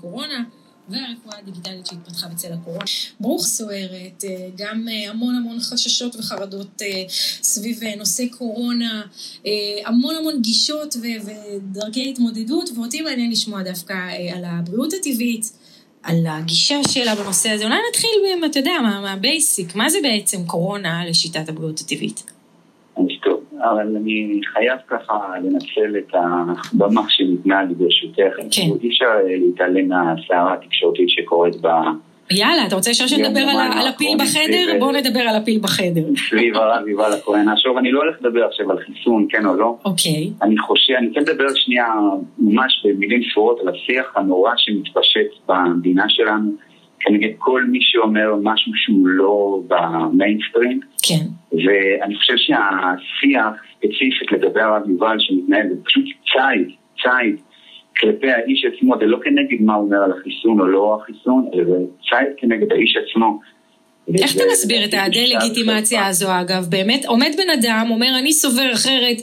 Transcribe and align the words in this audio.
קורונה. 0.00 0.44
והרפואה 0.88 1.38
הדיגיטלית 1.38 1.86
שהתפתחה 1.86 2.28
בצל 2.28 2.52
הקורונה. 2.52 2.84
ברוך 3.20 3.46
סוערת, 3.46 4.24
אה, 4.24 4.48
גם 4.56 4.88
אה, 4.88 5.10
המון 5.10 5.34
המון 5.34 5.60
חששות 5.60 6.16
וחרדות 6.16 6.82
אה, 6.82 7.04
סביב 7.42 7.80
נושא 7.96 8.24
קורונה, 8.38 9.02
המון 9.84 10.14
המון 10.14 10.42
גישות 10.42 10.96
ודרכי 10.96 12.10
התמודדות, 12.10 12.70
ואותי 12.74 13.00
מעניין 13.00 13.30
לשמוע 13.30 13.62
דווקא 13.62 13.94
על 14.34 14.44
הבריאות 14.44 14.92
הטבעית, 14.92 15.52
על 16.02 16.26
הגישה 16.28 16.80
שלה 16.88 17.14
בנושא 17.14 17.50
הזה. 17.50 17.64
אולי 17.64 17.76
נתחיל, 17.90 18.10
אתה 18.50 18.58
יודע, 18.58 18.72
מהבייסיק, 18.82 19.74
מה 19.74 19.90
זה 19.90 19.98
בעצם 20.02 20.46
קורונה 20.46 21.06
לשיטת 21.06 21.48
הבריאות 21.48 21.80
הטבעית? 21.80 22.22
אבל 23.60 23.96
אני 23.96 24.40
חייב 24.52 24.78
ככה 24.88 25.34
לנצל 25.42 25.98
את 25.98 26.14
הבמה 26.14 27.02
שניתנה 27.08 27.62
לי 27.62 27.74
ברשותך. 27.74 28.36
כן. 28.50 28.62
אי 28.82 28.88
אפשר 28.88 29.06
להתעלם 29.26 29.88
מהסערה 29.88 30.54
התקשורתית 30.54 31.08
שקורית 31.10 31.54
ב... 31.60 31.68
יאללה, 32.30 32.66
אתה 32.66 32.76
רוצה 32.76 32.90
ישר 32.90 33.06
שנדבר 33.06 33.40
על 33.80 33.88
הפיל 33.88 34.18
בחדר? 34.18 34.78
בואו 34.78 34.92
נדבר 34.92 35.20
על 35.20 35.36
הפיל 35.36 35.60
בחדר. 35.62 36.02
סביב 36.28 36.56
הרב 36.56 36.88
יובל 36.88 37.12
הכהן. 37.12 37.48
עכשיו, 37.48 37.78
אני 37.78 37.92
לא 37.92 38.00
הולך 38.00 38.16
לדבר 38.20 38.44
עכשיו 38.44 38.70
על 38.70 38.78
חיסון, 38.78 39.26
כן 39.30 39.46
או 39.46 39.54
לא. 39.54 39.76
אוקיי. 39.84 40.30
אני 40.42 40.58
חושב, 40.58 40.92
אני 40.98 41.08
רוצה 41.08 41.20
לדבר 41.20 41.46
שנייה 41.54 41.86
ממש 42.38 42.84
במילים 42.84 43.20
ספורות 43.32 43.60
על 43.60 43.68
השיח 43.68 44.12
הנורא 44.16 44.52
שמתפשט 44.56 45.48
במדינה 45.48 46.04
שלנו. 46.08 46.67
כנגד 47.00 47.30
כל 47.38 47.64
מי 47.64 47.78
שאומר 47.82 48.34
משהו 48.42 48.72
שהוא 48.74 49.08
לא 49.08 49.60
במיינסטרים. 49.68 50.80
כן. 51.02 51.24
ואני 51.52 52.16
חושב 52.16 52.36
שהשיח 52.36 53.62
ספציפית 53.76 54.32
לגבי 54.32 54.60
הרב 54.60 54.90
יובל 54.90 55.16
שמתנהל 55.18 55.68
זה 55.68 55.74
פשוט 55.84 56.04
ציד, 56.04 56.68
ציד 57.02 57.40
כלפי 58.00 58.30
האיש 58.30 58.64
עצמו, 58.64 58.94
זה 58.98 59.06
לא 59.06 59.18
כנגד 59.24 59.62
מה 59.62 59.74
הוא 59.74 59.84
אומר 59.84 60.02
על 60.02 60.12
החיסון 60.12 60.60
או 60.60 60.66
לא 60.66 61.00
החיסון, 61.00 61.50
אלא 61.54 61.64
זה 61.64 61.76
ציד 62.08 62.28
כנגד 62.36 62.72
האיש 62.72 62.96
עצמו. 62.96 63.40
איך 64.14 64.36
אתה 64.36 64.44
מסביר 64.52 64.84
את 64.84 64.94
הדה-לגיטימציה 64.94 66.06
הזו 66.06 66.28
אגב? 66.40 66.66
באמת 66.68 67.04
עומד 67.04 67.30
בן 67.36 67.50
אדם, 67.50 67.86
אומר 67.90 68.18
אני 68.18 68.32
סובר 68.32 68.72
אחרת 68.72 69.16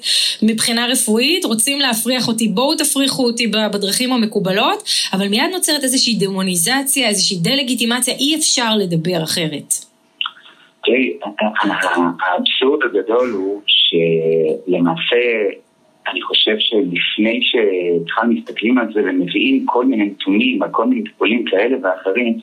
מבחינה 0.44 0.88
רפואית, 0.88 1.46
רוצים 1.46 1.80
להפריח 1.80 2.28
אותי, 2.28 2.48
בואו 2.48 2.76
תפריחו 2.76 3.26
אותי 3.26 3.48
בדרכים 3.48 4.14
המקובלות, 4.14 4.84
אבל 5.14 5.28
מיד 5.28 5.50
נוצרת 5.52 5.84
איזושהי 5.84 6.16
דמוניזציה, 6.20 7.08
איזושהי 7.08 7.38
דה-לגיטימציה, 7.42 8.14
אי 8.20 8.36
אפשר 8.36 8.76
לדבר 8.76 9.24
אחרת. 9.24 9.74
תראי, 10.86 11.18
האבסורד 12.22 12.84
הגדול 12.84 13.32
הוא 13.32 13.62
שלמעשה 13.68 15.18
אני 16.12 16.22
חושב 16.22 16.56
שלפני 16.60 17.40
שבכלל 17.42 18.28
מסתכלים 18.30 18.78
על 18.78 18.88
זה 18.94 19.00
ומביאים 19.00 19.66
כל 19.66 19.86
מיני 19.86 20.06
נתונים 20.06 20.64
על 20.64 20.70
כל 20.72 20.86
מיני 20.86 21.04
טיפולים 21.04 21.46
כאלה 21.46 21.78
ואחרים, 21.84 22.40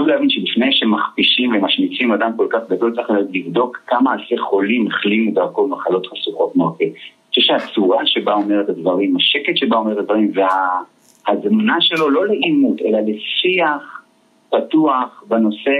חשוב 0.00 0.08
להבין 0.08 0.30
שלפני 0.30 0.72
שמכפישים 0.72 1.52
ומשמיצים 1.54 2.12
אדם 2.12 2.30
כל 2.36 2.46
כך 2.50 2.58
גדול, 2.70 2.94
צריך 2.94 3.10
לבדוק 3.32 3.78
כמה 3.86 4.14
אלפי 4.14 4.38
חולים 4.38 4.86
החלימו 4.86 5.34
דרכו 5.34 5.68
מחלות 5.68 6.06
חשוכות 6.06 6.56
מרפא. 6.56 6.84
אני 6.84 6.92
חושב 7.28 7.40
שהצורה 7.40 8.06
שבה 8.06 8.34
אומר 8.34 8.60
את 8.60 8.68
הדברים, 8.68 9.16
השקט 9.16 9.56
שבה 9.56 9.76
אומר 9.76 9.92
את 9.92 9.98
הדברים, 9.98 10.32
וההזמנה 10.34 11.76
שלו 11.80 12.10
לא 12.10 12.26
לעימות, 12.26 12.80
אלא 12.80 12.98
לשיח 13.00 14.02
פתוח 14.50 15.24
בנושא, 15.28 15.78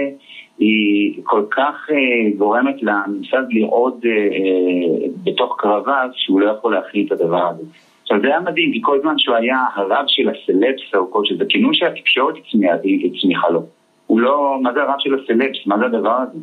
היא 0.59 1.13
כל 1.23 1.43
כך 1.51 1.89
uh, 1.89 2.37
גורמת 2.37 2.83
לממסד 2.83 3.43
לרעוד 3.49 3.99
uh, 4.03 4.05
uh, 4.05 5.09
בתוך 5.23 5.55
קרביו 5.57 6.09
שהוא 6.15 6.41
לא 6.41 6.51
יכול 6.51 6.73
להכיל 6.73 7.07
את 7.07 7.11
הדבר 7.11 7.47
הזה. 7.47 7.63
עכשיו 8.01 8.21
זה 8.21 8.27
היה 8.27 8.39
מדהים, 8.39 8.73
כי 8.73 8.79
כל 8.81 8.99
זמן 9.01 9.17
שהוא 9.17 9.35
היה 9.35 9.57
הרב 9.75 10.05
של 10.07 10.29
הסלפס, 10.29 10.95
או 10.95 11.11
כל 11.11 11.21
שזה 11.25 11.43
כינוי 11.49 11.75
שהתקשורת 11.75 12.35
הצמיחה 13.05 13.49
לו. 13.49 13.80
הוא 14.11 14.19
לא, 14.19 14.57
מה 14.61 14.73
זה 14.73 14.81
הרב 14.81 14.95
של 14.99 15.19
הסלפס? 15.19 15.57
מה 15.65 15.77
זה 15.77 15.85
הדבר 15.85 16.15
הזה? 16.21 16.39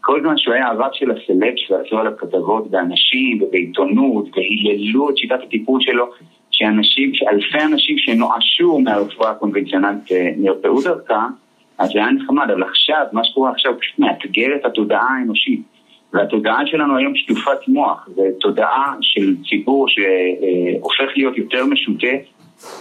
כל 0.00 0.20
זמן 0.22 0.38
שהוא 0.38 0.54
היה 0.54 0.68
הרב 0.68 0.90
של 0.92 1.10
הסלפס 1.10 1.70
ועשו 1.70 1.98
עליו 1.98 2.12
כתבות 2.18 2.70
באנשים 2.70 3.42
ובעיתונות 3.42 4.28
והיללו 4.36 5.10
את 5.10 5.16
שיטת 5.16 5.38
הטיפול 5.42 5.80
שלו 5.80 6.06
שאנשים, 6.50 7.14
שאלפי 7.14 7.64
אנשים 7.64 7.98
שנואשו 7.98 8.78
מהרפואה 8.78 9.30
הקונבנציונלית 9.30 10.12
אה, 10.12 10.30
נרפאו 10.36 10.82
דרכה 10.82 11.26
אז 11.78 11.88
זה 11.88 11.98
היה 11.98 12.12
נחמד, 12.12 12.50
אבל 12.50 12.62
עכשיו, 12.62 13.06
מה 13.12 13.24
שקורה 13.24 13.50
עכשיו 13.50 13.72
פשוט 13.80 13.98
מאתגר 13.98 14.56
את 14.56 14.64
התודעה 14.64 15.08
האנושית 15.18 15.62
והתודעה 16.12 16.66
שלנו 16.66 16.96
היום 16.96 17.14
שטופת 17.14 17.68
מוח, 17.68 18.08
זו 18.14 18.22
תודעה 18.40 18.94
של 19.00 19.36
ציבור 19.48 19.86
שהופך 19.88 21.16
להיות 21.16 21.38
יותר 21.38 21.66
משוטט 21.66 22.24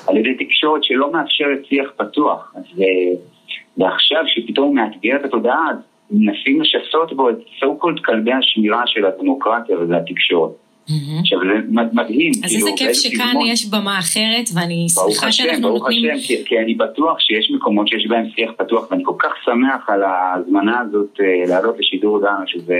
על 0.07 0.17
ידי 0.17 0.45
תקשורת 0.45 0.83
שלא 0.83 1.11
מאפשרת 1.11 1.65
שיח 1.65 1.91
פתוח 1.97 2.53
אז 2.55 2.63
אה, 2.81 3.32
ועכשיו 3.77 4.23
שפתאום 4.27 4.75
מאתגר 4.75 5.15
את 5.15 5.25
התודעה, 5.25 5.69
אז 5.69 5.77
מנסים 6.11 6.61
לשסות 6.61 7.13
בו 7.13 7.29
את 7.29 7.35
so 7.59 7.65
called 7.65 8.01
כלבי 8.05 8.33
השמירה 8.33 8.83
של 8.85 9.05
הדמוקרטיה 9.05 9.79
וזה 9.79 9.97
התקשורת. 9.97 10.51
עכשיו 11.19 11.39
זה 11.39 11.77
מדהים. 11.93 12.31
אז 12.43 12.55
איזה 12.55 12.69
כאילו, 12.77 12.93
כיף 12.93 12.93
שכאן 12.93 13.35
יש 13.45 13.65
במה 13.65 13.99
אחרת, 13.99 14.45
ואני 14.53 14.87
שמחה 14.89 15.31
שאנחנו 15.31 15.69
נותנים... 15.69 15.73
ברוך 15.73 15.85
השם, 15.87 16.01
ברוך 16.01 16.17
השם, 16.17 16.43
כי 16.45 16.59
אני 16.59 16.73
בטוח 16.73 17.19
שיש 17.19 17.51
מקומות 17.55 17.87
שיש 17.87 18.07
בהם 18.07 18.25
שיח 18.35 18.51
פתוח, 18.57 18.91
ואני 18.91 19.03
כל 19.05 19.15
כך 19.19 19.31
שמח 19.45 19.89
על 19.89 20.03
ההזמנה 20.03 20.79
הזאת 20.79 21.19
אה, 21.19 21.49
לעלות 21.49 21.75
לשידור 21.79 22.19
דנו, 22.19 22.47
שזה... 22.47 22.77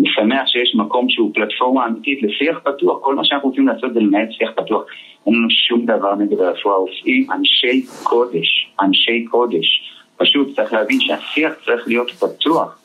אני 0.00 0.08
שמח 0.14 0.46
שיש 0.46 0.74
מקום 0.74 1.08
שהוא 1.08 1.30
פלטפורמה 1.34 1.86
אמיתית 1.86 2.22
לשיח 2.22 2.58
פתוח, 2.64 2.98
כל 3.00 3.14
מה 3.14 3.24
שאנחנו 3.24 3.48
רוצים 3.48 3.68
לעשות 3.68 3.94
זה 3.94 4.00
לנהל 4.00 4.26
שיח 4.30 4.50
פתוח. 4.56 4.82
אין 5.26 5.34
לנו 5.34 5.50
שום 5.50 5.86
דבר 5.86 6.14
נגד 6.14 6.40
הרפואה, 6.40 6.74
עושים 6.74 7.26
אנשי 7.32 7.86
קודש, 8.02 8.68
אנשי 8.82 9.24
קודש. 9.24 9.82
פשוט 10.16 10.56
צריך 10.56 10.72
להבין 10.72 11.00
שהשיח 11.00 11.52
צריך 11.64 11.88
להיות 11.88 12.10
פתוח. 12.10 12.78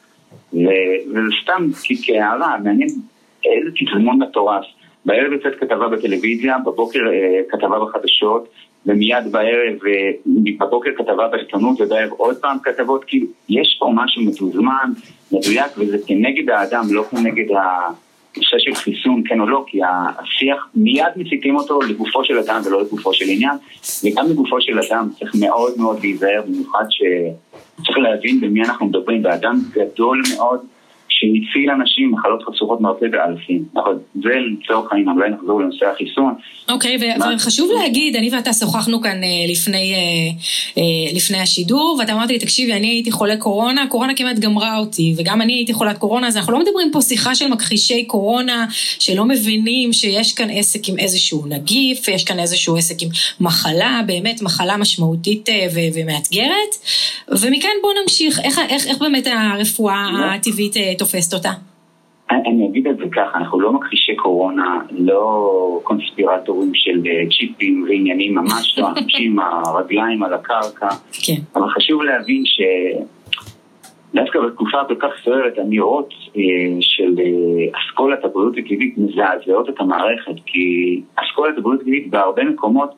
וזה 0.54 1.32
סתם 1.44 1.68
כהערה, 2.06 2.58
מעניין 2.64 2.90
איזה 3.46 3.70
תזמון 3.80 4.22
מטורף. 4.22 4.66
בערב 5.08 5.32
יוצאת 5.32 5.60
כתבה 5.60 5.88
בטלוויזיה, 5.88 6.58
בבוקר 6.66 7.00
אה, 7.00 7.42
כתבה 7.50 7.80
בחדשות, 7.80 8.48
ומיד 8.86 9.32
בערב, 9.32 9.86
אה, 9.88 10.12
בבוקר 10.60 10.90
כתבה 10.98 11.28
בעיתונות, 11.28 11.82
ובערב 11.82 12.12
עוד 12.12 12.38
פעם 12.38 12.58
כתבות, 12.64 13.04
כאילו, 13.04 13.28
יש 13.50 13.78
פה 13.80 13.92
משהו 13.94 14.22
מתוזמן, 14.22 14.92
מדויק, 15.32 15.72
וזה 15.78 15.98
כנגד 16.08 16.50
האדם, 16.50 16.84
לא 16.92 17.04
כנגד 17.04 17.52
ה... 17.52 17.88
נושא 18.38 18.56
של 18.60 18.76
חיסון, 18.76 19.24
כן 19.26 19.40
או 19.40 19.46
לא, 19.46 19.64
כי 19.68 19.80
השיח 19.84 20.68
מיד 20.76 21.14
מסיתים 21.16 21.56
אותו 21.56 21.82
לגופו 21.82 22.24
של 22.24 22.38
אדם 22.38 22.62
ולא 22.66 22.82
לגופו 22.82 23.14
של 23.14 23.26
עניין, 23.30 23.58
וגם 24.04 24.30
לגופו 24.30 24.62
של 24.62 24.80
אדם 24.80 25.10
צריך 25.20 25.36
מאוד 25.40 25.74
מאוד 25.78 26.00
להיזהר, 26.00 26.42
במיוחד 26.48 26.84
שצריך 26.90 27.98
להבין 27.98 28.42
במי 28.42 28.62
אנחנו 28.62 28.86
מדברים, 28.86 29.24
באדם 29.24 29.60
גדול 29.72 30.22
מאוד 30.36 30.60
שהציל 31.18 31.70
אנשים 31.70 32.12
מחלות 32.12 32.44
חשופות 32.44 32.82
מרפא 32.82 33.08
באלפים. 33.08 33.66
אבל 33.76 33.96
זה 34.24 34.30
לצורך 34.30 34.92
העניין, 34.92 35.10
אולי 35.10 35.30
נחזור 35.30 35.62
לנושא 35.62 35.86
החיסון. 35.86 36.34
אוקיי, 36.70 36.98
וחשוב 37.36 37.72
להגיד, 37.72 38.16
אני 38.16 38.30
ואתה 38.30 38.54
שוחחנו 38.54 39.02
כאן 39.02 39.24
אה, 39.24 39.52
לפני, 39.52 39.94
אה, 39.94 40.00
אה, 40.78 41.16
לפני 41.16 41.38
השידור, 41.38 41.98
ואתה 42.00 42.14
אמרת 42.14 42.30
לי, 42.30 42.40
תקשיבי, 42.40 42.74
אני 42.74 42.88
הייתי 42.88 43.12
חולה 43.12 43.38
קורונה, 43.38 43.84
הקורונה 43.84 44.16
כמעט 44.16 44.40
גמרה 44.40 44.78
אותי, 44.78 45.16
וגם 45.18 45.42
אני 45.42 45.54
הייתי 45.54 45.74
חולת 45.74 45.98
קורונה, 45.98 46.28
אז 46.28 46.38
אנחנו 46.38 46.54
לא 46.54 46.60
מדברים 46.60 46.92
פה 46.92 47.02
שיחה 47.02 47.36
של 47.36 47.48
מכחישי 47.48 48.06
קורונה, 48.06 48.66
שלא 49.00 49.26
מבינים 49.26 49.94
שיש 49.94 50.34
כאן 50.34 50.48
עסק 50.52 50.90
עם 50.90 51.00
איזשהו 51.00 51.46
נגיף, 51.46 52.08
יש 52.08 52.24
כאן 52.24 52.40
איזשהו 52.40 52.78
עסק 52.78 53.02
עם 53.02 53.10
מחלה, 53.40 54.02
באמת 54.08 54.42
מחלה 54.42 54.78
משמעותית 54.78 55.50
ומאתגרת, 55.94 56.76
ומכאן 57.32 57.70
בואו 57.82 57.94
נמשיך, 58.02 58.40
איך, 58.44 58.60
איך, 58.70 58.88
איך 58.88 58.98
באמת 58.98 59.28
הרפואה 59.28 60.08
הטבעית 60.34 60.74
תופסת 61.08 61.34
אותה? 61.34 61.50
אני 62.32 62.68
אגיד 62.70 62.88
את 62.88 62.98
זה 62.98 63.04
ככה, 63.12 63.38
אנחנו 63.38 63.60
לא 63.60 63.74
מכחישי 63.74 64.16
קורונה, 64.16 64.80
לא 64.92 65.80
קונספירטורים 65.84 66.72
של 66.74 67.04
אה, 67.06 67.24
צ'יפים 67.38 67.86
ועניינים, 67.90 68.36
ממש 68.36 68.80
לא, 68.80 68.88
אנשים 68.98 69.40
הרגליים 69.40 70.24
על 70.24 70.34
הקרקע. 70.34 70.88
כן. 71.26 71.42
אבל 71.56 71.70
חשוב 71.70 72.02
להבין 72.02 72.44
ש... 72.46 72.62
דווקא 74.14 74.40
בתקופה 74.40 74.78
כל 74.88 74.96
כך 75.00 75.10
סוערת, 75.24 75.60
אמירות 75.60 76.14
אה, 76.38 76.42
של 76.82 77.16
אה, 77.20 77.80
אסכולת 77.80 78.26
הבריאות 78.26 78.54
הטבעית 78.58 78.98
מזעזעות 78.98 79.70
את 79.70 79.80
המערכת, 79.80 80.36
כי 80.46 81.02
אסכולת 81.16 81.58
הבריאות 81.58 81.82
הטבעית 81.82 82.10
בהרבה 82.10 82.44
מקומות 82.44 82.96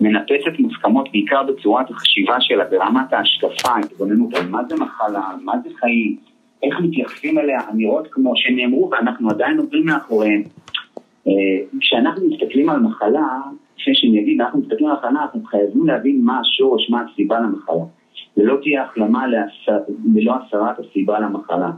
מנפצת 0.00 0.58
מוסכמות 0.58 1.08
בעיקר 1.12 1.42
בצורת 1.42 1.90
החשיבה 1.90 2.36
שלה, 2.40 2.64
ברמת 2.64 3.12
ההשקפה, 3.12 3.76
התבוננות 3.84 4.34
על 4.34 4.48
מה 4.48 4.60
זה 4.68 4.76
מחלה, 4.76 5.24
מה 5.44 5.52
זה 5.64 5.70
חיים. 5.80 6.33
איך 6.64 6.80
מתייחסים 6.80 7.38
אליה, 7.38 7.58
אמירות 7.72 8.08
כמו 8.10 8.32
שנאמרו 8.36 8.90
ואנחנו 8.90 9.30
עדיין 9.30 9.58
עוברים 9.58 9.84
מאחוריהן. 9.86 10.42
אה, 11.28 11.32
כשאנחנו 11.80 12.28
מסתכלים 12.28 12.68
על 12.68 12.80
מחלה, 12.80 13.40
לפני 13.78 13.94
שאני 13.94 14.20
אגיד, 14.20 14.40
אנחנו 14.40 14.60
מסתכלים 14.60 14.88
על 14.88 14.96
מחלה, 14.96 15.22
אנחנו 15.22 15.44
חייבים 15.44 15.86
להבין 15.86 16.20
מה 16.24 16.40
השורש, 16.40 16.90
מה 16.90 17.04
הסיבה 17.12 17.40
למחלה. 17.40 17.84
ולא 18.36 18.56
תהיה 18.62 18.82
החלמה 18.82 19.26
ללא 20.14 20.34
הסרת 20.34 20.78
הסיבה 20.78 21.20
למחלה. 21.20 21.70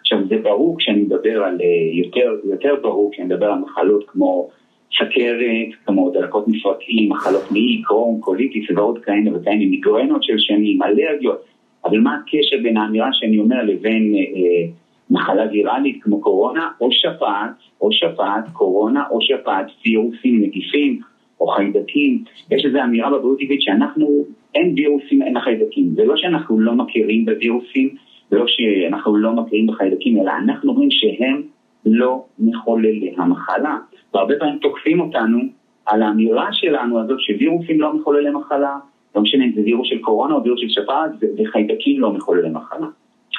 עכשיו 0.00 0.18
זה 0.28 0.36
ברור 0.42 0.78
כשאני 0.78 1.00
מדבר 1.00 1.44
על, 1.44 1.58
אה, 1.60 2.04
יותר, 2.04 2.36
יותר 2.44 2.74
ברור 2.82 3.10
כשאני 3.12 3.26
מדבר 3.26 3.46
על 3.46 3.58
מחלות 3.58 4.04
כמו 4.08 4.48
סכרת, 4.94 5.86
כמו 5.86 6.10
דלקות 6.10 6.48
מפרקים, 6.48 7.12
מחלות 7.12 7.42
מעי, 7.50 7.82
קרום, 7.84 8.20
קוליטיס 8.20 8.70
ועוד 8.76 8.98
כאלה 8.98 9.38
וכאלה, 9.38 9.56
מיגרנות 9.56 10.22
של 10.22 10.38
שנים, 10.38 10.82
אלרגיות, 10.82 11.44
אבל 11.84 11.98
מה 11.98 12.14
הקשר 12.14 12.56
בין 12.62 12.76
האמירה 12.76 13.08
שאני 13.12 13.38
אומר 13.38 13.62
לבין 13.62 14.14
אה, 14.14 14.72
מחלה 15.10 15.42
ויראלית 15.52 16.02
כמו 16.02 16.20
קורונה, 16.20 16.70
או 16.80 16.88
שפעת, 16.92 17.50
או 17.80 17.92
שפעת, 17.92 18.44
קורונה, 18.52 19.04
או 19.10 19.18
שפעת, 19.20 19.66
וירוסים, 19.86 20.42
נגיפים, 20.42 21.00
או 21.40 21.46
חיידקים. 21.46 22.24
יש 22.50 22.64
איזו 22.64 22.78
אמירה 22.84 23.10
בבריאות 23.10 23.38
טבעית 23.40 23.62
שאנחנו, 23.62 24.24
אין 24.54 24.74
וירוסים, 24.76 25.22
אין 25.22 25.40
חיידקים. 25.40 25.88
זה 25.94 26.04
לא 26.04 26.16
שאנחנו 26.16 26.60
לא 26.60 26.74
מכירים 26.74 27.24
בווירוסים, 27.24 27.94
זה 28.30 28.36
לא 28.36 28.44
שאנחנו 28.46 29.16
לא 29.16 29.32
מכירים 29.32 29.66
בחיידקים, 29.66 30.20
אלא 30.20 30.30
אנחנו 30.44 30.70
אומרים 30.70 30.88
שהם 30.90 31.42
לא 31.86 32.24
מחוללי 32.38 33.14
המחלה. 33.16 33.78
והרבה 34.14 34.34
פעמים 34.38 34.58
תוקפים 34.58 35.00
אותנו 35.00 35.38
על 35.86 36.02
האמירה 36.02 36.48
שלנו 36.52 37.00
הזאת 37.00 37.20
שווירוסים 37.20 37.80
לא 37.80 37.94
מחוללי 37.94 38.30
מחלה, 38.30 38.76
לא 39.14 39.22
משנה 39.22 39.44
אם 39.44 39.52
זה 39.54 39.60
וירוס 39.64 39.88
של 39.88 39.98
קורונה 39.98 40.34
או 40.34 40.44
וירוס 40.44 40.60
של 40.60 40.68
שפעת, 40.68 41.10
וחיידקים 41.38 42.00
לא 42.00 42.12
מחוללי 42.12 42.48
מחלה. 42.48 42.86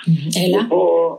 אלא? 0.07 0.63
ופה, 0.65 1.17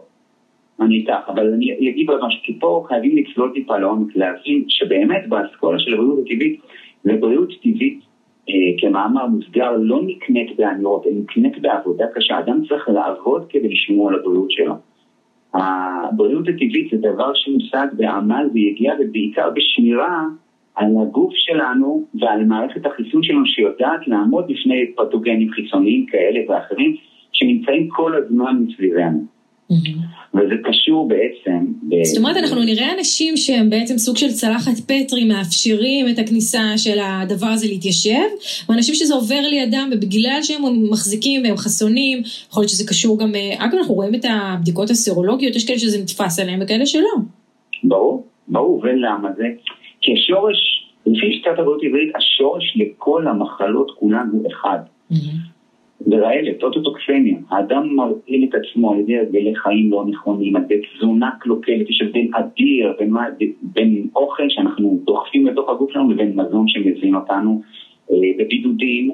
אני 0.80 0.94
איתך, 0.94 1.28
אבל 1.28 1.52
אני 1.52 1.90
אגיד 1.90 2.10
עוד 2.10 2.20
משהו, 2.26 2.40
כי 2.42 2.58
פה 2.60 2.84
חייבים 2.88 3.16
לצלול 3.16 3.50
טיפה 3.54 3.78
לעומק, 3.78 4.16
להבין 4.16 4.64
שבאמת 4.68 5.28
באסכולה 5.28 5.78
של 5.78 5.94
הבריאות 5.94 6.18
הטבעית, 6.18 6.60
ובריאות 7.04 7.48
טבעית 7.62 8.00
אה, 8.48 8.54
כמאמר 8.78 9.26
מוסגר 9.26 9.72
לא 9.78 10.02
נקנית 10.02 10.56
באמירות, 10.56 11.06
אלא 11.06 11.14
נקנית 11.14 11.58
בעבודה 11.62 12.04
קשה. 12.14 12.38
אדם 12.38 12.62
צריך 12.68 12.88
לעבוד 12.88 13.46
כדי 13.48 13.68
לשמור 13.68 14.08
על 14.08 14.14
הבריאות 14.14 14.50
שלו. 14.50 14.74
הבריאות 15.54 16.48
הטבעית 16.48 16.90
זה 16.90 16.96
דבר 16.96 17.34
שמושג 17.34 17.86
בעמל 17.92 18.48
ויגיע 18.52 18.92
ובעיקר 19.00 19.50
בשמירה 19.50 20.24
על 20.76 20.86
הגוף 21.02 21.32
שלנו 21.34 22.04
ועל 22.20 22.44
מערכת 22.44 22.86
החיסון 22.86 23.22
שלנו 23.22 23.46
שיודעת 23.46 24.08
לעמוד 24.08 24.44
בפני 24.44 24.86
פתוגנים 24.96 25.50
חיסוניים 25.50 26.06
כאלה 26.06 26.40
ואחרים 26.48 26.96
שנמצאים 27.32 27.88
כל 27.88 28.12
הזמן 28.14 28.64
מסביבנו. 28.66 29.36
וזה 30.34 30.54
קשור 30.64 31.08
בעצם... 31.08 31.66
זאת 32.02 32.18
אומרת, 32.18 32.36
אנחנו 32.36 32.62
נראה 32.62 32.92
אנשים 32.98 33.36
שהם 33.36 33.70
בעצם 33.70 33.98
סוג 33.98 34.16
של 34.16 34.28
צלחת 34.28 34.72
פטרי, 34.86 35.24
מאפשרים 35.24 36.08
את 36.08 36.18
הכניסה 36.18 36.62
של 36.76 36.98
הדבר 37.02 37.46
הזה 37.46 37.66
להתיישב, 37.66 38.26
ואנשים 38.68 38.94
שזה 38.94 39.14
עובר 39.14 39.40
לידם, 39.50 39.90
ובגלל 39.92 40.38
שהם 40.42 40.62
מחזיקים 40.90 41.42
והם 41.44 41.56
חסונים, 41.56 42.22
יכול 42.50 42.60
להיות 42.60 42.70
שזה 42.70 42.84
קשור 42.88 43.18
גם... 43.18 43.32
אגב, 43.58 43.74
אנחנו 43.74 43.94
רואים 43.94 44.14
את 44.14 44.24
הבדיקות 44.30 44.90
הסרולוגיות, 44.90 45.56
יש 45.56 45.66
כאלה 45.66 45.78
שזה 45.78 46.02
נתפס 46.02 46.38
עליהם 46.38 46.60
וכאלה 46.62 46.86
שלא. 46.86 47.14
ברור, 47.84 48.24
ברור, 48.48 48.82
ולמה 48.82 49.28
זה? 49.36 49.44
כי 50.00 50.12
השורש, 50.12 50.56
לפי 51.06 51.32
שיטת 51.32 51.58
הבריאות 51.58 51.82
העברית, 51.82 52.16
השורש 52.16 52.76
לכל 52.76 53.26
המחלות 53.26 53.90
כולן 53.98 54.28
הוא 54.32 54.46
אחד. 54.46 54.78
ורעלת, 56.06 56.62
אוטוטוקסמיה. 56.62 57.38
האדם 57.50 57.96
מרעיל 57.96 58.48
את 58.48 58.54
עצמו 58.54 58.92
על 58.92 58.98
ידי 58.98 59.18
הרגלי 59.18 59.54
חיים 59.56 59.90
לא 59.90 60.04
נכונים, 60.06 60.56
על 60.56 60.62
ידי 60.62 60.80
תזונה 60.86 61.30
קלוקלת, 61.40 61.90
יש 61.90 62.02
הבדל 62.02 62.26
אדיר 62.34 62.92
בין, 62.98 63.14
בין 63.62 64.06
אוכל 64.16 64.48
שאנחנו 64.48 65.00
דוחפים 65.04 65.46
לתוך 65.46 65.70
הגוף 65.70 65.92
שלנו 65.92 66.10
לבין 66.10 66.32
מזון 66.40 66.68
שמזין 66.68 67.14
אותנו, 67.14 67.62
אה, 68.10 68.16
בבידודים, 68.38 69.10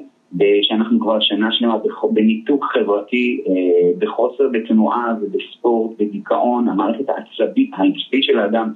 שאנחנו 0.61 0.99
כבר 0.99 1.19
שנה 1.19 1.51
שלמה 1.51 1.77
בניתוק 2.11 2.65
חברתי, 2.73 3.41
אה, 3.47 3.91
בחוסר 3.99 4.43
בתנועה 4.51 5.15
ובספורט, 5.21 5.97
בדיכאון, 5.99 6.67
המערכת 6.67 7.09
העצבית, 7.09 7.69
העצבית 7.73 8.23
של 8.23 8.39
האדם 8.39 8.73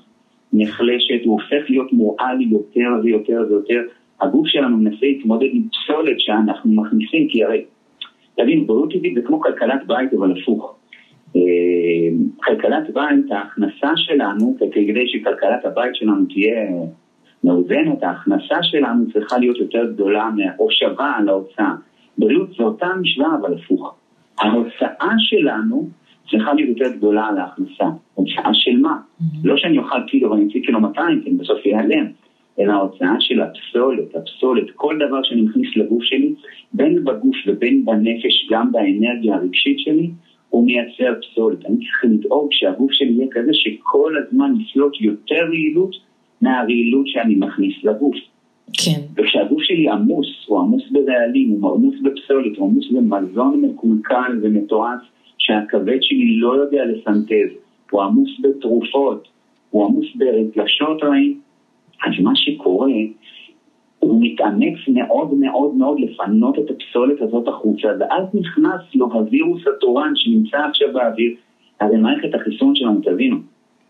נחלשת, 0.53 1.25
הוא 1.25 1.41
הופך 1.41 1.69
להיות 1.69 1.93
מורעל 1.93 2.41
יותר 2.41 2.89
ויותר 3.03 3.45
ויותר. 3.49 3.81
הגוף 4.21 4.47
שלנו 4.47 4.77
מנסה 4.77 5.05
להתמודד 5.05 5.47
עם 5.51 5.63
פסולת 5.69 6.19
שאנחנו 6.19 6.71
מכניסים, 6.81 7.27
כי 7.27 7.43
הרי 7.43 7.65
תבין, 8.35 8.67
בריאות 8.67 8.93
טבעית 8.93 9.15
זה 9.15 9.21
כמו 9.21 9.41
כלכלת 9.41 9.87
בית, 9.87 10.13
אבל 10.13 10.41
הפוך. 10.41 10.75
אה, 11.35 11.41
כלכלת 12.43 12.93
בית, 12.93 13.31
ההכנסה 13.31 13.91
שלנו, 13.95 14.57
כדי 14.71 15.07
שכלכלת 15.07 15.65
הבית 15.65 15.95
שלנו 15.95 16.25
תהיה 16.25 16.67
מאוזנת, 17.43 18.03
ההכנסה 18.03 18.63
שלנו 18.63 19.11
צריכה 19.13 19.37
להיות 19.37 19.57
יותר 19.57 19.91
גדולה 19.93 20.29
או 20.59 20.67
שווה 20.71 21.17
על 21.17 21.29
ההוצאה. 21.29 21.73
בריאות 22.17 22.49
זה 22.57 22.63
אותה 22.63 22.87
משוואה, 23.01 23.35
אבל 23.41 23.53
הפוך. 23.53 23.95
ההוצאה 24.39 25.13
שלנו 25.17 25.89
צריכה 26.29 26.53
להיות 26.53 26.69
יותר 26.69 26.97
גדולה 26.97 27.25
על 27.25 27.37
ההכנסה. 27.37 27.85
הוצאה 28.13 28.53
של 28.53 28.77
מה? 28.79 28.97
לא 29.43 29.57
שאני 29.57 29.77
אוכל 29.77 30.01
קילו 30.07 30.31
ואני 30.31 30.43
אמציא 30.43 30.61
קילו 30.65 30.79
200, 30.79 31.21
כי 31.23 31.31
בסוף 31.31 31.65
ייעלם. 31.65 32.05
אלא 32.59 32.73
ההוצאה 32.73 33.15
של 33.19 33.41
הפסולת, 33.41 34.15
הפסולת, 34.15 34.65
כל 34.75 34.95
דבר 35.07 35.23
שאני 35.23 35.41
מכניס 35.41 35.77
לגוף 35.77 36.03
שלי, 36.03 36.33
בין 36.73 37.03
בגוף 37.03 37.35
ובין 37.47 37.85
בנפש, 37.85 38.47
גם 38.51 38.71
באנרגיה 38.71 39.35
הרגשית 39.35 39.79
שלי, 39.79 40.09
הוא 40.49 40.65
מייצר 40.65 41.13
פסולת. 41.21 41.65
אני 41.65 41.75
צריך 41.75 42.03
לדאוג 42.03 42.47
שהגוף 42.51 42.91
שלי 42.91 43.09
יהיה 43.09 43.27
כזה 43.31 43.51
שכל 43.53 44.13
הזמן 44.17 44.53
יפלוט 44.61 45.01
יותר 45.01 45.45
רעילות 45.49 45.95
מהרעילות 46.41 47.07
שאני 47.07 47.35
מכניס 47.35 47.83
לגוף. 47.83 48.15
כן. 48.73 49.01
וכשהגוף 49.15 49.63
שלי 49.63 49.89
עמוס, 49.89 50.27
הוא 50.47 50.59
עמוס 50.59 50.83
ברעלים, 50.91 51.49
הוא 51.61 51.73
עמוס 51.75 51.95
בפסולת, 52.03 52.57
הוא 52.57 52.69
עמוס 52.69 52.91
במזון 52.91 53.61
מקולקל 53.61 54.39
ומתועש, 54.41 55.01
שהכבד 55.47 55.97
שלי 56.01 56.39
לא 56.39 56.55
יודע 56.55 56.85
לסנטז, 56.85 57.49
הוא 57.91 58.01
עמוס 58.01 58.29
בתרופות, 58.41 59.27
הוא 59.69 59.85
עמוס 59.85 60.05
ברגשות 60.15 61.03
רעים, 61.03 61.39
אז 62.05 62.23
מה 62.23 62.31
שקורה, 62.35 62.91
הוא 63.99 64.17
מתאמץ 64.21 64.77
מאוד 64.87 65.33
מאוד 65.33 65.75
מאוד 65.75 65.99
לפנות 65.99 66.59
את 66.59 66.69
הפסולת 66.69 67.21
הזאת 67.21 67.47
החוצה, 67.47 67.87
ואז 67.99 68.23
נכנס 68.33 68.81
לו 68.95 69.05
הווירוס 69.13 69.61
התורן 69.67 70.11
שנמצא 70.15 70.57
עכשיו 70.57 70.93
באוויר. 70.93 71.31
הרי 71.79 71.97
מערכת 71.97 72.35
החיסון 72.35 72.75
שלנו, 72.75 73.01
תבינו, 73.01 73.37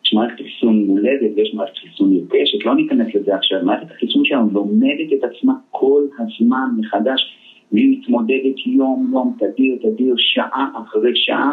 יש 0.06 0.14
מערכת 0.14 0.36
חיסון 0.38 0.86
מולדת 0.88 1.32
ויש 1.36 1.54
מערכת 1.54 1.78
חיסון 1.78 2.14
נרכשת, 2.14 2.66
לא 2.66 2.76
ניכנס 2.76 3.16
לזה 3.16 3.36
עכשיו, 3.36 3.66
מערכת 3.66 3.92
החיסון 3.92 4.26
שלנו 4.26 4.50
לומדת 4.54 5.14
את 5.14 5.24
עצמה 5.24 5.54
כל 5.72 6.04
הזמן 6.20 6.70
מחדש, 6.78 7.38
והיא 7.72 8.00
מתמודדת 8.00 8.58
יום 8.66 9.10
יום, 9.14 9.38
תדיר 9.40 9.78
תדיר, 9.82 10.16
שעה 10.18 10.72
אחרי 10.84 11.12
שעה, 11.16 11.52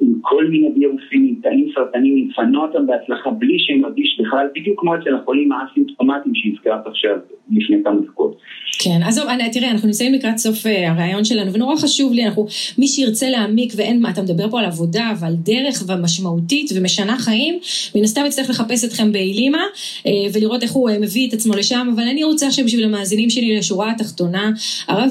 עם 0.00 0.12
כל 0.20 0.46
מיני 0.46 0.68
וירוסים, 0.74 1.26
עם 1.28 1.34
תאים 1.42 1.68
סרטניים, 1.74 2.28
לפנות 2.28 2.74
אותם 2.74 2.86
בהצלחה 2.86 3.30
בלי 3.30 3.58
שהם 3.58 3.80
מרגיש 3.80 4.20
בכלל, 4.20 4.46
בדיוק 4.54 4.80
כמו 4.80 4.94
אצל 4.96 5.14
החולים 5.14 5.52
האסימפטומטיים 5.52 6.34
שהזכרת 6.34 6.86
עכשיו 6.86 7.16
לפני 7.50 7.76
כמה 7.84 8.00
דקות. 8.00 8.36
כן, 8.78 9.02
עזוב, 9.02 9.24
תראה, 9.52 9.70
אנחנו 9.70 9.86
נמצאים 9.86 10.14
לקראת 10.14 10.38
סוף 10.38 10.66
אה, 10.66 10.90
הראיון 10.90 11.24
שלנו, 11.24 11.52
ונורא 11.52 11.76
חשוב 11.76 12.12
לי, 12.12 12.24
אנחנו, 12.24 12.46
מי 12.78 12.88
שירצה 12.88 13.30
להעמיק, 13.30 13.72
ואין 13.76 14.00
מה, 14.02 14.10
אתה 14.10 14.22
מדבר 14.22 14.50
פה 14.50 14.58
על 14.58 14.64
עבודה 14.64 15.12
ועל 15.20 15.34
דרך 15.34 15.84
ומשמעותית 15.88 16.70
ומשנה 16.74 17.18
חיים, 17.18 17.58
מן 17.94 18.04
הסתם 18.04 18.22
יצטרך 18.26 18.50
לחפש 18.50 18.84
אתכם 18.84 19.12
באילימה, 19.12 19.62
אה, 20.06 20.12
ולראות 20.32 20.62
איך 20.62 20.72
הוא 20.72 20.90
אה, 20.90 20.98
מביא 20.98 21.28
את 21.28 21.32
עצמו 21.32 21.54
לשם, 21.54 21.88
אבל 21.94 22.02
אני 22.02 22.24
רוצה 22.24 22.50
שבשביל 22.50 22.84
המאזינים 22.84 23.30
שלי 23.30 23.56
לשורה 23.56 23.90
התחתונה, 23.90 24.50
הרב 24.88 25.10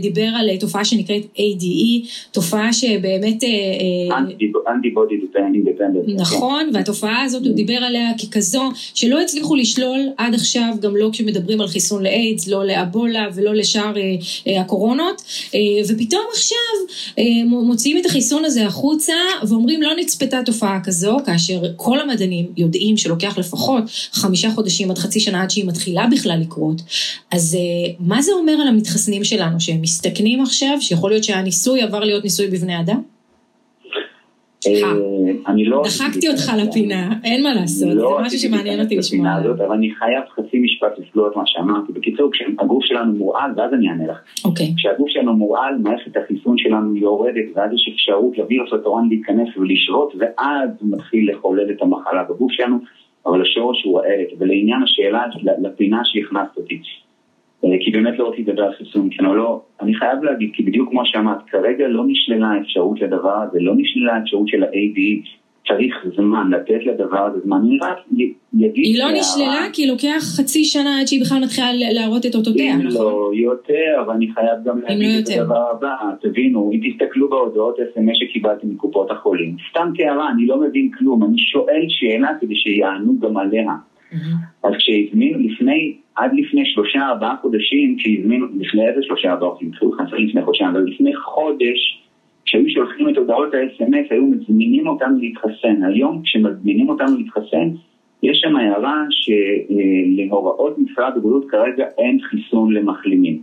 דיבר 0.00 0.28
על 0.36 0.56
תופעה 0.60 0.84
שנקראת 0.84 1.22
ADE, 1.22 2.08
תופעה 2.32 2.72
שבאמת... 2.72 3.42
אנטי-בודי 4.68 5.14
אינדיפנדנט. 5.56 6.20
נכון, 6.20 6.70
והתופעה 6.72 7.22
הזאת, 7.22 7.46
הוא 7.46 7.54
דיבר 7.54 7.74
עליה 7.74 8.10
ככזו, 8.18 8.62
שלא 8.94 9.20
הצליחו 9.20 9.56
לשלול 9.56 10.00
עד 10.16 10.34
עכשיו, 10.34 10.74
גם 10.80 10.96
לא 10.96 11.08
כשמדברים 11.12 11.60
על 11.60 11.68
חיסון 11.68 12.02
לאיידס, 12.02 12.48
לא 12.48 12.64
לאבולה 12.64 13.28
ולא 13.34 13.54
לשאר 13.54 13.96
אה, 13.96 14.02
אה, 14.46 14.60
הקורונות, 14.60 15.22
אה, 15.54 15.60
ופתאום 15.88 16.22
עכשיו 16.32 16.58
מוציאים 17.46 17.98
את 17.98 18.06
החיסון 18.06 18.44
הזה 18.44 18.66
החוצה, 18.66 19.14
ואומרים 19.48 19.82
לא 19.82 19.90
נצפתה 19.98 20.42
תופעה 20.44 20.80
כזו, 20.84 21.16
כאשר 21.26 21.62
כל 21.76 22.00
המדענים 22.00 22.46
יודעים 22.56 22.96
שלוקח 22.96 23.38
לפחות 23.38 23.82
חמישה 24.12 24.50
חודשים 24.50 24.90
עד 24.90 24.98
חצי 24.98 25.20
שנה 25.20 25.42
עד 25.42 25.50
שהיא 25.50 25.64
מתחילה 25.66 26.06
בכלל 26.12 26.38
לקרות. 26.40 26.82
אז 27.30 27.58
מה 28.00 28.22
זה 28.22 28.32
אומר 28.32 28.52
על 28.52 28.68
המתחסנים 28.68 29.24
שלנו, 29.24 29.60
שהם 29.60 29.82
מסתכנים 29.82 30.42
עכשיו, 30.42 30.76
שיכול 30.80 31.10
להיות 31.10 31.24
שהניסוי 31.24 31.82
עבר 31.82 32.00
להיות 32.00 32.24
ניסוי 32.24 32.46
בבני 32.46 32.80
אדם? 32.80 33.15
אה, 34.66 35.52
אני 35.52 35.64
לא... 35.64 35.82
דחקתי 35.84 36.28
אותך 36.28 36.52
לפינה, 36.58 37.12
אין 37.24 37.42
מה 37.42 37.54
לעשות, 37.54 37.88
זה 37.88 37.94
לא 37.94 38.18
משהו 38.22 38.38
שמעניין 38.38 38.80
אותי 38.80 38.96
לשמוע. 38.96 39.38
אבל 39.38 39.72
אני 39.72 39.90
חייב 39.94 40.22
חצי 40.34 40.58
משפט 40.58 40.98
לסגור 40.98 41.28
את 41.28 41.36
מה 41.36 41.42
שאמרתי. 41.46 41.92
בקיצור, 41.92 42.30
כשהגוף 42.32 42.84
שלנו 42.84 43.12
מורעל, 43.12 43.50
ואז 43.56 43.72
אני 43.74 43.88
אענה 43.88 44.06
לך. 44.06 44.18
אוקיי. 44.44 44.66
כשהגוף 44.76 45.08
שלנו 45.08 45.32
מורעל, 45.36 45.74
מערכת 45.82 46.16
החיסון 46.16 46.58
שלנו 46.58 46.96
יורדת, 46.96 47.44
ואז 47.54 47.72
יש 47.72 47.90
אפשרות 47.94 48.38
לווירוס 48.38 48.72
התורן 48.72 49.08
להיכנס 49.08 49.48
ולשרות, 49.56 50.12
ואז 50.18 50.70
הוא 50.80 50.92
מתחיל 50.92 51.30
לחולל 51.30 51.70
את 51.70 51.82
המחלה 51.82 52.22
בגוף 52.30 52.52
שלנו, 52.52 52.78
אבל 53.26 53.42
השורש 53.42 53.84
הוא 53.84 54.00
רעלת. 54.00 54.28
ולעניין 54.38 54.82
השאלה, 54.82 55.24
לפינה 55.62 56.00
שהכנסת 56.04 56.56
אותי. 56.56 56.80
אה, 57.64 57.70
כי 57.80 57.90
באמת 57.90 58.18
לא 58.18 58.28
רציתי 58.28 58.50
לדבר 58.50 58.62
על 58.62 58.72
חיסון, 58.72 59.08
כן 59.10 59.26
או 59.26 59.34
לא, 59.34 59.60
אני 59.80 59.94
חייב 59.94 60.22
להגיד, 60.22 60.50
כי 60.54 60.62
בדיוק 60.62 60.90
כמו 60.90 61.00
שאמרת, 61.04 61.38
כרגע 61.50 61.88
לא 61.88 62.04
נשללה 62.06 62.48
האפשרות 62.48 63.00
לדבר 63.00 63.42
הזה, 63.42 63.58
לא 63.60 63.72
נשללה 63.76 64.16
האפשרות 64.16 64.48
של 64.48 64.62
ה-AD, 64.62 65.28
צריך 65.68 65.94
זמן, 66.16 66.50
לתת 66.50 66.86
לדבר 66.86 67.18
הזה 67.18 67.40
זמן, 67.44 67.56
אני 67.64 67.78
רק 67.82 67.98
יגיד... 68.54 68.84
היא 68.84 68.98
לא 68.98 69.06
נשללה 69.18 69.66
כי 69.72 69.86
לוקח 69.86 70.22
חצי 70.36 70.64
שנה 70.64 71.00
עד 71.00 71.06
שהיא 71.06 71.20
בכלל 71.20 71.38
מתחילה 71.42 71.68
להראות 71.92 72.26
את 72.26 72.34
אותותיה, 72.34 72.76
נכון? 72.76 72.86
אם 72.86 72.90
לא 72.90 73.30
יותר, 73.34 74.02
אבל 74.04 74.14
אני 74.14 74.28
חייב 74.34 74.64
גם 74.64 74.78
לא 74.80 74.88
להגיד 74.88 75.28
את 75.28 75.40
הדבר 75.40 75.70
הבא, 75.70 75.96
תבינו, 76.20 76.70
אם 76.72 76.80
תסתכלו 76.90 77.28
בהודעות 77.30 77.76
אס.אם.אס 77.80 78.16
שקיבלתי 78.16 78.66
מקופות 78.66 79.10
החולים, 79.10 79.56
סתם 79.70 79.90
כהערה, 79.96 80.30
אני 80.30 80.46
לא 80.46 80.60
מבין 80.60 80.90
כלום, 80.98 81.24
אני 81.24 81.38
שואל 81.38 81.84
שאלה 81.88 82.28
כדי 82.40 82.56
שיענו 82.56 83.18
גם 83.20 83.36
עליה. 83.36 83.72
אז 84.64 84.72
כשהזמינו 84.78 85.38
לפני, 85.38 85.96
עד 86.16 86.30
לפני 86.34 86.66
שלושה 86.66 87.08
ארבעה 87.08 87.36
חודשים, 87.42 87.96
כשהזמינו, 87.98 88.46
לפני 88.60 88.88
איזה 88.88 89.00
שלושה 89.02 89.32
ארבעה 89.32 89.50
חודשים, 89.50 89.70
לפני 90.28 90.42
חודשיים, 90.42 90.70
אבל 90.70 90.84
לפני 90.84 91.16
חודש, 91.16 92.02
כשהיו 92.44 92.70
שולחים 92.70 93.08
את 93.08 93.16
הודעות 93.16 93.54
ה-SMS, 93.54 94.06
היו 94.10 94.26
מזמינים 94.26 94.86
אותנו 94.86 95.18
להתחסן. 95.18 95.82
היום 95.82 96.22
כשמזמינים 96.22 96.88
אותנו 96.88 97.18
להתחסן, 97.18 97.68
יש 98.22 98.38
שם 98.40 98.56
הערה 98.56 99.04
שלהוראות 99.10 100.78
משרד 100.78 101.12
הבריאות 101.16 101.44
כרגע 101.50 101.84
אין 101.98 102.18
חיסון 102.22 102.72
למחלימים. 102.72 103.42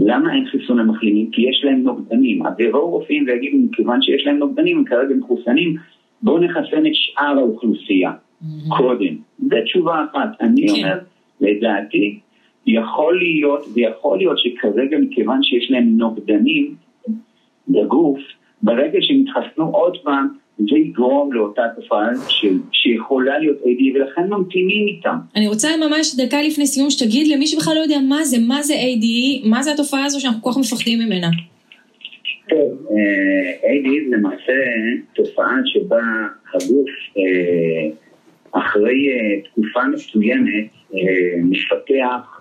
למה 0.00 0.34
אין 0.34 0.46
חיסון 0.46 0.78
למחלימים? 0.78 1.30
כי 1.30 1.42
יש 1.42 1.64
להם 1.64 1.82
נוגדנים. 1.82 2.46
אז 2.46 2.60
יבואו 2.60 2.90
רופאים 2.90 3.24
ויגידו, 3.26 3.58
מכיוון 3.58 4.02
שיש 4.02 4.26
להם 4.26 4.36
נוגדנים, 4.36 4.78
הם 4.78 4.84
כרגע 4.84 5.14
מחוסנים, 5.14 5.76
בואו 6.22 6.38
נחסן 6.38 6.86
את 6.86 6.94
שאר 6.94 7.38
האוכלוסייה 7.38 8.12
קודם. 8.68 9.14
זו 9.38 9.56
תשובה 9.64 10.04
אחת. 10.10 10.28
אני 10.40 10.70
אומר, 10.70 10.98
לדעתי, 11.40 12.18
יכול 12.66 13.18
להיות, 13.18 13.64
ויכול 13.74 14.18
להיות 14.18 14.38
שכרגע 14.38 14.98
מכיוון 14.98 15.42
שיש 15.42 15.70
להם 15.70 15.96
נוגדנים 15.96 16.74
בגוף, 17.68 18.18
ברגע 18.62 18.98
שהם 19.00 19.20
יתחסנו 19.20 19.64
עוד 19.64 19.96
פעם, 20.02 20.28
זה 20.58 20.78
יגרום 20.78 21.32
לאותה 21.32 21.62
תופעה 21.76 22.08
ש... 22.28 22.46
שיכולה 22.72 23.38
להיות 23.38 23.56
AD 23.62 23.82
ולכן 23.94 24.28
ממתינים 24.28 24.88
איתם. 24.88 25.16
אני 25.36 25.48
רוצה 25.48 25.68
ממש 25.88 26.14
דקה 26.16 26.42
לפני 26.42 26.66
סיום 26.66 26.90
שתגיד 26.90 27.26
למי 27.28 27.46
שבכלל 27.46 27.74
לא 27.74 27.80
יודע 27.80 27.98
מה 28.08 28.24
זה, 28.24 28.36
מה 28.48 28.62
זה 28.62 28.74
AD, 28.74 29.06
מה 29.48 29.62
זה 29.62 29.72
התופעה 29.72 30.04
הזו 30.04 30.20
שאנחנו 30.20 30.42
כל 30.42 30.50
כך 30.50 30.58
מפחדים 30.58 30.98
ממנה. 30.98 31.28
טוב, 32.48 32.86
AD 33.62 34.10
זה 34.10 34.16
למעשה 34.16 34.52
תופעה 35.14 35.56
שבה 35.64 36.02
הגוף 36.54 36.90
אחרי 38.52 39.08
תקופה 39.44 39.80
מסוימת 39.92 40.68
מפתח 41.42 42.40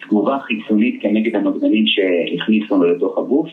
תגובה 0.00 0.38
חיצונית 0.38 1.02
כנגד 1.02 1.36
הנוגדנים 1.36 1.84
שהכניסו 1.86 2.76
לו 2.76 2.94
לתוך 2.94 3.18
הגוף. 3.18 3.48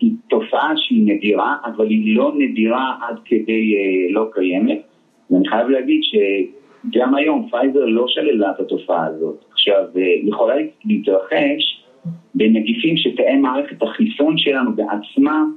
היא 0.00 0.12
תופעה 0.28 0.72
שהיא 0.76 1.14
נדירה, 1.14 1.56
אבל 1.64 1.88
היא 1.88 2.16
לא 2.16 2.32
נדירה 2.38 2.94
עד 3.08 3.16
כדי 3.24 3.74
לא 4.10 4.26
קיימת. 4.32 4.82
ואני 5.30 5.48
חייב 5.48 5.68
להגיד 5.68 6.00
שגם 6.02 7.14
היום 7.14 7.48
פייזר 7.50 7.84
לא 7.84 8.04
שללה 8.08 8.50
את 8.50 8.60
התופעה 8.60 9.06
הזאת. 9.06 9.44
עכשיו, 9.52 9.84
יכולה 10.22 10.54
להתרחש 10.84 11.84
בנגיפים 12.34 12.96
שתאי 12.96 13.36
מערכת 13.36 13.82
החיסון 13.82 14.38
שלנו 14.38 14.70
בעצמם 14.72 15.56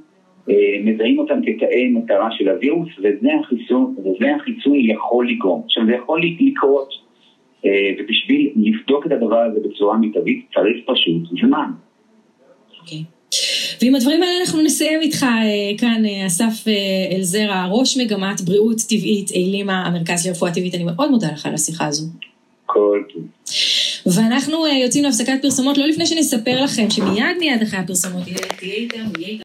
מזהים 0.84 1.18
אותם 1.18 1.40
כתאי 1.46 1.88
מטרה 1.88 2.28
של 2.38 2.48
הווירוס, 2.48 2.88
וזה 2.98 3.28
החיסון, 3.44 3.94
וזה 3.98 4.26
החיסון 4.40 4.76
יכול 4.80 5.30
לגרום. 5.30 5.62
עכשיו, 5.64 5.82
זה 5.86 5.92
יכול 5.92 6.22
לקרות, 6.40 6.88
ובשביל 7.98 8.50
לבדוק 8.56 9.06
את 9.06 9.12
הדבר 9.12 9.38
הזה 9.38 9.60
בצורה 9.68 9.98
מיטבית, 9.98 10.46
צריך 10.54 10.76
פשוט 10.86 11.40
זמן. 11.40 11.70
אוקיי. 12.80 12.98
ועם 13.82 13.94
הדברים 13.94 14.22
האלה 14.22 14.34
אנחנו 14.40 14.62
נסיים 14.62 15.00
איתך 15.00 15.26
כאן, 15.78 16.02
אסף 16.26 16.64
אלזרע, 17.16 17.66
ראש 17.70 17.96
מגמת 17.96 18.40
בריאות 18.40 18.76
טבעית, 18.88 19.30
אילימה, 19.30 19.86
המרכז 19.86 20.26
לרפואה 20.26 20.54
טבעית. 20.54 20.74
אני 20.74 20.84
מאוד 20.84 21.10
מודה 21.10 21.28
לך 21.32 21.46
על 21.46 21.54
השיחה 21.54 21.86
הזו. 21.86 22.06
כל 22.66 23.02
טוב. 23.14 23.22
ואנחנו 24.06 24.66
יוצאים 24.84 25.04
להפסקת 25.04 25.42
פרסומות, 25.42 25.78
לא 25.78 25.86
לפני 25.86 26.06
שנספר 26.06 26.64
לכם 26.64 26.90
שמיד 26.90 27.38
מיד 27.40 27.62
אחרי 27.62 27.78
הפרסומות 27.78 28.22
תהיה 28.58 28.74
איתנו, 28.74 29.10
יהיה 29.18 29.28
איתנו. 29.28 29.36